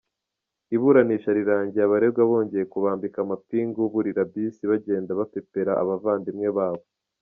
[0.75, 6.83] Iburanisha rirangiye abaregwa bongeye kubambika amapingu burira bus bagenda bapepera abavandimwe babo.